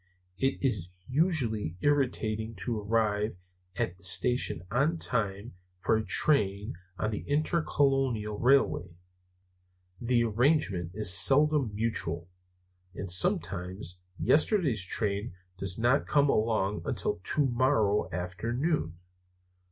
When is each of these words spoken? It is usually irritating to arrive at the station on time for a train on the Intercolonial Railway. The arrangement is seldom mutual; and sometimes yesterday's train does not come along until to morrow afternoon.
It 0.39 0.57
is 0.63 0.89
usually 1.07 1.77
irritating 1.81 2.55
to 2.55 2.79
arrive 2.81 3.37
at 3.75 3.97
the 3.99 4.03
station 4.03 4.63
on 4.71 4.97
time 4.97 5.53
for 5.79 5.95
a 5.95 6.03
train 6.03 6.73
on 6.97 7.11
the 7.11 7.19
Intercolonial 7.29 8.39
Railway. 8.39 8.97
The 9.99 10.23
arrangement 10.23 10.93
is 10.95 11.13
seldom 11.15 11.75
mutual; 11.75 12.31
and 12.95 13.11
sometimes 13.11 14.01
yesterday's 14.17 14.83
train 14.83 15.35
does 15.55 15.77
not 15.77 16.07
come 16.07 16.29
along 16.31 16.81
until 16.83 17.19
to 17.23 17.45
morrow 17.45 18.09
afternoon. 18.11 18.97